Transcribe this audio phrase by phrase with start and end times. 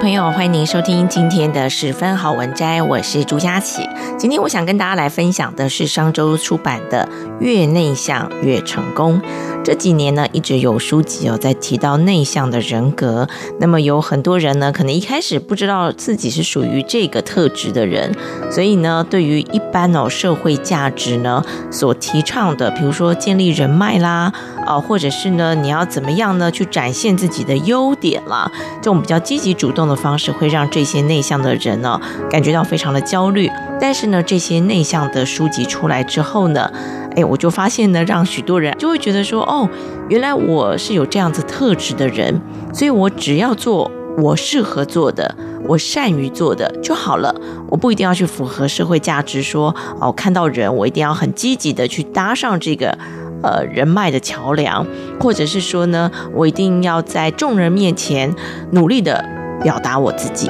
[0.00, 3.82] 朋友欢迎您收听今天的十分好文摘，我是朱佳琪。
[4.16, 7.08] 今天我想跟大家来分享的是商周出版的
[7.40, 9.20] 《越内向越成功》。
[9.64, 13.28] 这几年呢，一直有书籍哦在提到内向的人格。
[13.58, 18.14] 那么有很多人呢，可能一开始不知道自己是属于这个特质的人，
[18.52, 24.32] 所以呢，对于一般哦社会价值呢所提倡的，比如说建立人脉啦，
[24.68, 30.28] 啊，或者是呢你要怎么样呢去展现自己的优点啦，这种比较积极主动的方式。
[30.30, 31.98] 会让这些内向的人呢
[32.30, 36.70] 感觉到非常的焦虑，但是呢，这些内向的书籍出来之后呢，
[37.16, 39.68] 哎，我就发现呢，让许多人就会觉得说，哦，
[40.08, 42.40] 原来我是有这样子特质的人，
[42.74, 45.34] 所以我只要做我适合做的，
[45.66, 47.34] 我善于做的就好了，
[47.68, 52.96] 我不一定要去符合社会价值，说哦，看到人我一定要很积极的去搭上这个
[53.42, 54.86] 呃人脉的桥梁，
[55.20, 58.34] 或者是说呢，我一定要在众人面前
[58.72, 59.24] 努力的。
[59.60, 60.48] 表达我自己，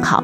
[0.00, 0.22] 好，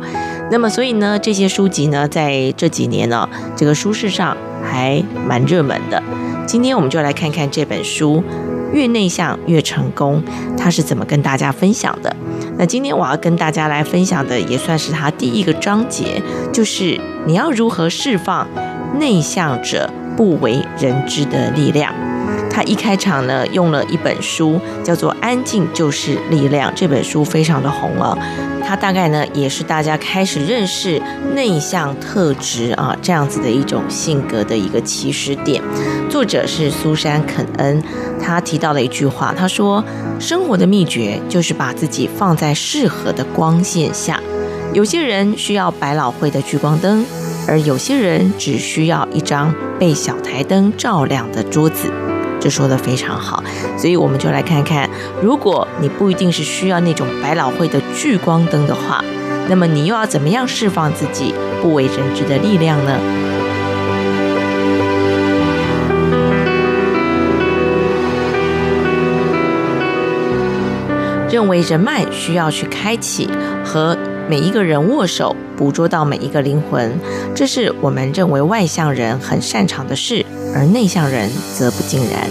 [0.52, 6.00] 那么所以呢，这些书籍呢，在这几年呢，这个书市上还蛮热门的。
[6.46, 8.22] 今天我们就来看看这本书
[8.72, 10.22] 《越内向越成功》，
[10.56, 12.16] 它是怎么跟大家分享的。
[12.56, 16.22] 那今天我要跟大家来分享的，也算是它第一个章节，
[16.52, 18.46] 就是你要如何释放
[19.00, 21.94] 内向者不为人知的力量。
[22.50, 26.70] 他一开场呢，用了一本书，叫做《安静就是力量》。
[26.74, 28.16] 这本书非常的红了，
[28.66, 31.00] 它大概呢，也是大家开始认识
[31.34, 35.62] 内向特质啊这样子的一种性格的一个起始点。
[36.10, 37.82] 作者是苏珊·肯恩，
[38.20, 39.82] 他提到了一句话，他说
[40.18, 44.20] ：“生活的秘诀就是把自己放在适合的光线下。
[44.72, 47.04] 有些人需要百老汇的聚光灯，
[47.48, 51.90] 而有些人只需要一张被小台灯照亮的桌子。”
[52.40, 53.44] 这说的非常好，
[53.76, 54.88] 所以我们就来看看，
[55.22, 59.04] 如果你不一定是需要那种百老汇的聚光灯的话，
[59.48, 62.98] 那么你又要怎么样释放自己不为人知的力量呢？
[71.30, 73.28] 认为人脉需要去开启，
[73.64, 73.96] 和
[74.30, 76.96] 每一个人握手，捕捉到每一个灵魂，
[77.34, 80.24] 这是我们认为外向人很擅长的事。
[80.54, 82.28] 而内向人则不尽然，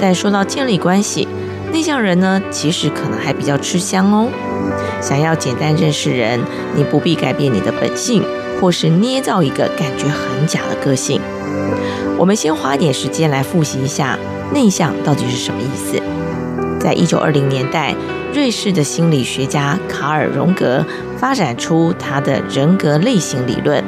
[0.00, 1.28] 但说到建立关系，
[1.72, 4.26] 内向人呢，其实可能还比较吃香哦。
[5.00, 6.40] 想要简单认识人，
[6.74, 8.24] 你不必改变你的本性，
[8.60, 11.20] 或是捏造一个感觉很假的个性。
[12.18, 14.18] 我们先花点时间来复习一下
[14.52, 16.01] 内向到底是什么意思。
[16.82, 17.94] 在一九二零年代，
[18.34, 20.84] 瑞士的心理学家卡尔·荣格
[21.16, 23.84] 发展出他的人格类型理论。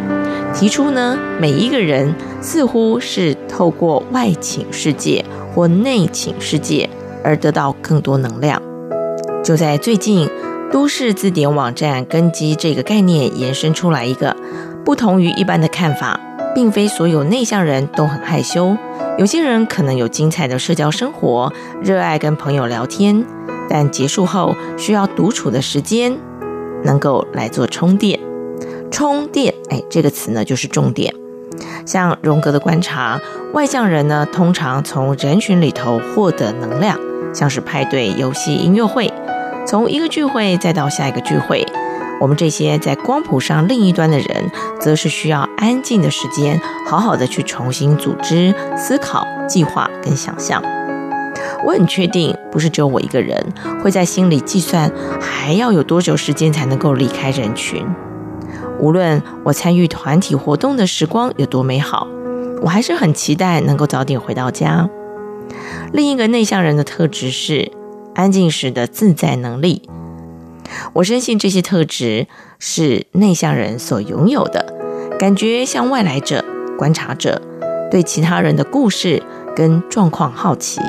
[0.54, 6.88] 提出呢，每一个人似乎是透过外倾世界或内倾世界
[7.24, 8.62] 而得到更多能量。
[9.42, 10.30] 就在最近，
[10.70, 14.36] 都市字典网站根基这个概念延伸出来一个
[14.84, 16.20] 不同于一般的看法，
[16.54, 18.76] 并非所有内向人都很害羞，
[19.16, 23.24] 有些人可能有精彩的社交生活，热爱跟朋友聊天，
[23.68, 26.18] 但结束后需要独处的时间，
[26.82, 28.18] 能够来做充电。
[28.90, 31.14] 充电，哎，这个词呢就是重点。
[31.86, 33.20] 像荣格的观察，
[33.52, 36.98] 外向人呢通常从人群里头获得能量，
[37.32, 39.12] 像是派对、游戏、音乐会，
[39.64, 41.64] 从一个聚会再到下一个聚会。
[42.20, 44.50] 我们这些在光谱上另一端的人，
[44.80, 50.62] 则是需要安静的时间，好好的去重新组织、思考、计划跟想象。
[51.66, 53.52] 我很确定，不是只有我一个人
[53.82, 54.90] 会在心里计算，
[55.20, 57.84] 还要有多久时间才能够离开人群。
[58.78, 62.06] 无论我参与团体活动的时光有多美好，
[62.62, 64.88] 我还是很期待能够早点回到家。
[65.92, 67.70] 另一个内向人的特质是
[68.14, 69.82] 安静时的自在能力。
[70.94, 72.26] 我深信这些特质
[72.58, 74.74] 是内向人所拥有的，
[75.18, 76.44] 感觉像外来者、
[76.78, 77.40] 观察者，
[77.90, 79.22] 对其他人的故事
[79.54, 80.80] 跟状况好奇，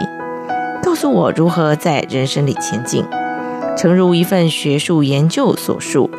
[0.83, 3.05] 告诉我如何在人生里前进。
[3.77, 6.09] 诚如一份学术研究所述，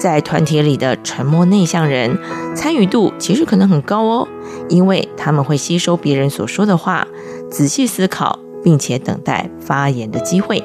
[0.00, 2.18] 在团体里的沉默内向人，
[2.54, 4.28] 参与度其实可能很高哦，
[4.70, 7.06] 因为他们会吸收别人所说的话，
[7.50, 10.64] 仔细思考，并且等待发言的机会。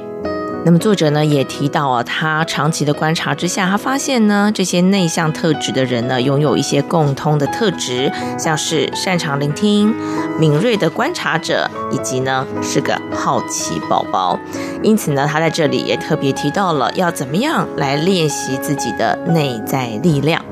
[0.63, 9.91] 那么作者呢也提到啊，他长期的观察之下，他发现呢，这些内向特质的人呢，拥有一些共通的特质，像是擅长聆听、
[10.39, 14.39] 敏锐的观察者，以及呢是个好奇宝宝。
[14.83, 20.45] 因此呢，他在这里也特别提到了要怎么样来练习自己的内在力量。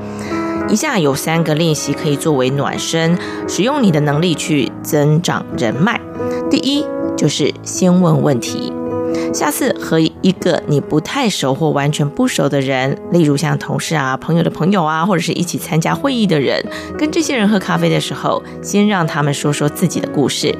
[0.69, 3.15] 以下有三个练习可以作为暖身，
[3.47, 6.01] 使用你的能力去增长人脉。
[6.49, 6.83] 第一
[7.15, 8.73] 就是先问问题。
[9.31, 16.63] 下次和一个你不太熟或完全不熟的人，例如像同事啊、朋友的朋友啊，或者是一起参加会议的人，
[16.97, 20.53] 跟这些人喝咖啡的时候，先让他们说说自己的故事。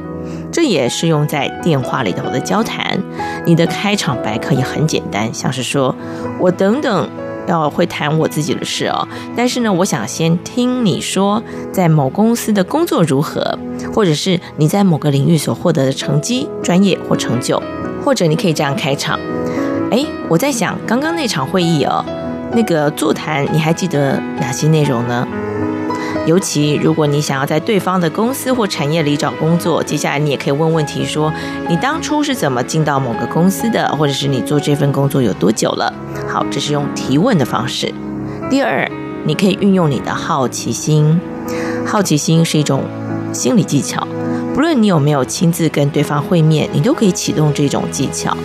[0.51, 3.01] 这也是用在电话里头的交谈。
[3.45, 5.95] 你的开场白可以很简单，像是说
[6.39, 7.09] ：“我等等
[7.47, 13.57] 要会谈我自己的事哦，但是呢，我想先听你说在某公司的工作如何，
[13.93, 17.61] 或者是你在某个领域所获得的成绩、专业或成就。”
[18.09, 19.19] 或者你可以这样开场，
[19.91, 22.03] 哎，我在想刚刚那场会议哦，
[22.53, 25.27] 那个座谈你还记得哪些内容呢？
[26.25, 31.31] 尤其如果你想要在对方的公司或产业里找工作，接下来你也可以问问题说，
[31.67, 35.93] 你当初是怎么进到某个公司的，或者是你做这份工作有多久了？
[36.27, 37.93] 好，这是用提问的方式。
[38.49, 38.89] 第二，
[39.23, 41.21] 你可以运用你的好奇心，
[41.85, 42.81] 好奇心是一种
[43.31, 44.07] 心理技巧。
[44.59, 48.35] 无论你有没有亲自跟对方会面，你都可以启动这种技巧。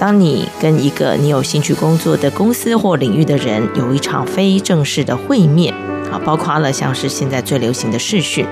[0.00, 5.74] 当你跟一个你有兴趣工作的公司或领域的人有一场非正式的会面，
[6.10, 8.46] 啊，包括了像是现在最流行的视讯，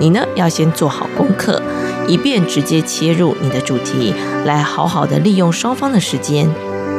[0.00, 1.62] 你呢要先做好功课，
[2.08, 4.12] 以便直接切入你的主题，
[4.44, 6.50] 来好好的利用双方的时间。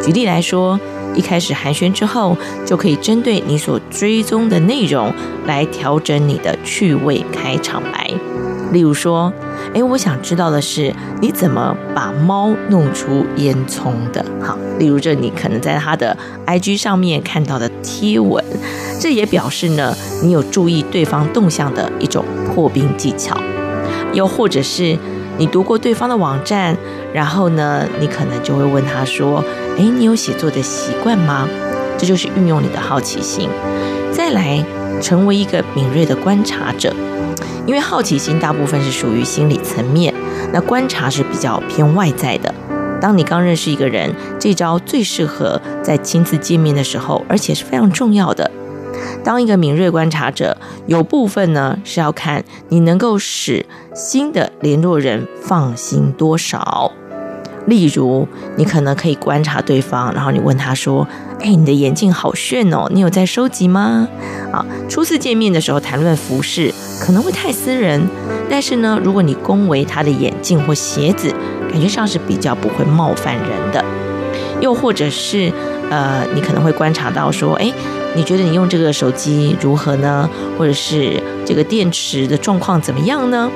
[0.01, 0.79] 举例来说，
[1.13, 5.13] 一开始寒暄之后，就可以针对你所追踪的内容
[5.45, 8.09] 来调整你的趣味开场白。
[8.71, 9.31] 例如说，
[9.73, 14.23] 哎，我想知道的是，你怎么把猫弄出烟囱的？
[14.41, 18.43] 好，例如这你可能在他的 IG 上面看到的贴文，
[18.99, 23.35] 这也表示呢，你有注意对方动向的一种破冰技巧。
[24.13, 24.97] 又或者是
[25.37, 26.75] 你读过对方的网站，
[27.13, 29.43] 然后呢，你可能就会问他说，
[29.77, 31.47] 哎，你有写作的习惯吗？
[31.97, 33.49] 这就是运用你的好奇心，
[34.11, 34.63] 再来
[35.01, 36.93] 成为一个敏锐的观察者。
[37.69, 40.11] 因为好奇心大部分是属于心理层面，
[40.51, 42.51] 那观察是比较偏外在的。
[42.99, 48.49] 当你刚认识一个人，这招最适合在亲自见面的时候，而且是非常重要的。
[49.23, 50.57] 当一个敏锐观察者，
[50.87, 53.63] 有部分呢是要看你能够使
[53.93, 56.91] 新的联络人放心多少。
[57.69, 58.27] 例如，
[58.57, 61.07] 你可能可以观察对方，然后你问他说
[61.39, 64.07] ：“哎，你的眼镜好炫哦，你有在收集吗？”
[64.51, 68.01] 啊，初次见面的时候谈论服饰可能会太私人，
[68.49, 71.33] 但是呢，如果你恭维他的眼镜或鞋子，
[71.71, 73.85] 感觉上是比较不会冒犯人的。
[74.59, 75.53] 又或者是，
[75.89, 77.71] 呃，你可能会观察到说：“哎，
[78.15, 80.27] 你觉得你用这个手机如何呢？
[80.57, 83.49] 或者是这个电池的状况怎么样呢？”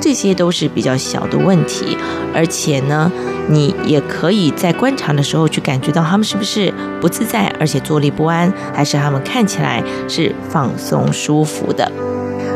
[0.00, 1.96] 这些都是比较小的问题，
[2.34, 3.10] 而且呢，
[3.48, 11.90] 你也可以在观察的时候去感觉到他们是不是不自在，而且坐立不安，还是他们看起来是放松舒服的。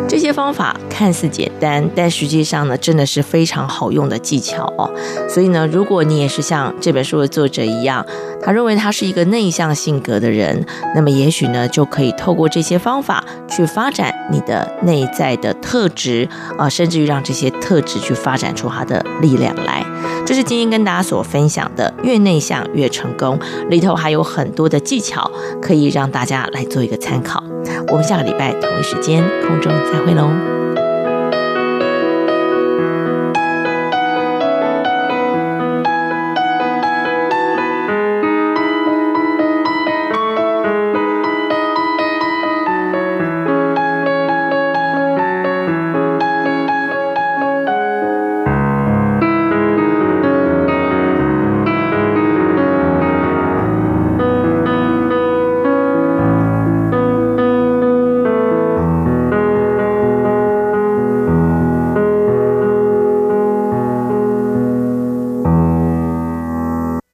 [0.08, 4.90] 这些方法看似简单，但实际上呢，真的是非常好用的技巧哦。
[5.28, 8.04] 所以呢，如果你也是像这本书的作者一样，
[8.42, 16.28] 他认为他是一个内向性格的人，那么也许呢，就可以透过这些方法去发展你的内在的特质
[16.58, 19.82] 啊，甚至于让这些特质去发展出它的力量来。
[20.24, 23.38] 这是今天跟大家所分享的，越内向越成功，
[23.68, 27.42] 里头还有很多的技巧可以让大家来做一个参考。
[27.88, 30.61] 我们下个礼拜同一时间空中再会喽。